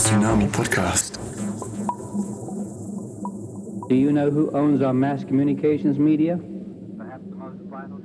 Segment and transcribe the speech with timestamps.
[0.00, 1.18] Tsunami Podcast.
[3.90, 6.40] Do you know who owns our mass communications media?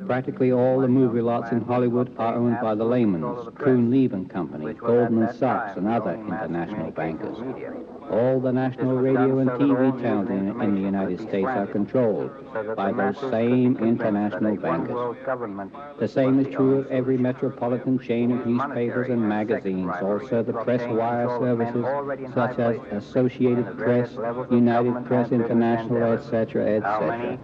[0.05, 4.29] Practically all the movie lots in Hollywood are owned by the Lehmans, Kuhn Loeb and
[4.29, 7.37] Company, Goldman Sachs, and other international bankers.
[8.11, 12.31] All the national radio and TV channels in, in the United States are controlled
[12.75, 15.17] by those same international bankers.
[15.99, 20.87] The same is true of every metropolitan chain of newspapers and magazines, also the press
[20.87, 24.11] wire services such as Associated Press,
[24.51, 27.39] United Press International, etc., etc.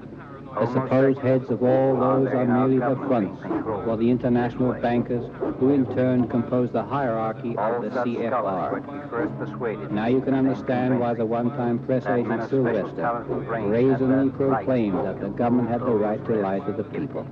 [0.53, 3.41] The supposed heads of all those are merely the fronts
[3.85, 5.25] for the international bankers
[5.59, 8.81] who in turn compose the hierarchy of the CFR.
[9.91, 15.69] Now you can understand why the one-time press agent Sylvester brazenly proclaimed that the government
[15.69, 17.23] had the right to lie to the people.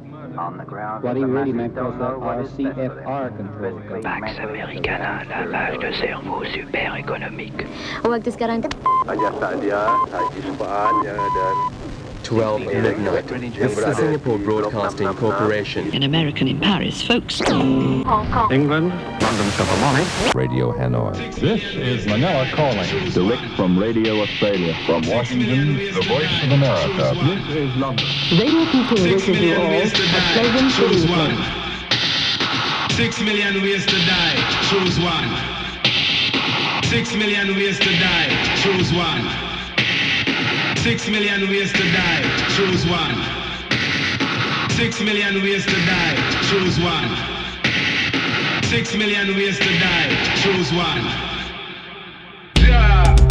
[1.01, 4.03] What he really meant was that our CFR controlled government.
[4.03, 7.67] Pax Americana, lavage de cerveau super économique.
[8.03, 8.63] Huwag tes sekarang
[12.23, 13.27] 12 midnight.
[13.27, 15.93] This is the Singapore Broadcasting Corporation.
[15.93, 17.39] An American in Paris, folks.
[17.39, 18.51] Hong Kong.
[18.51, 20.35] England, London Philharmonic.
[20.35, 21.33] Radio Hanoi.
[21.35, 22.87] This is Manila calling.
[23.11, 24.75] Direct from Radio Australia.
[24.85, 27.15] From Washington, the voice of America.
[27.25, 28.05] This is London.
[28.31, 31.69] Radio people listen to all a pleasant evening.
[32.95, 34.35] Six million ways to die,
[34.69, 35.29] choose one.
[36.89, 39.48] Six million ways to die, choose one.
[40.83, 42.23] Six million ways to die,
[42.55, 43.15] choose one.
[44.71, 46.15] Six million ways to die,
[46.49, 47.09] choose one.
[48.63, 51.03] Six million ways to die, choose one.
[52.65, 53.28] Yeah.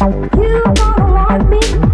[0.00, 1.89] You.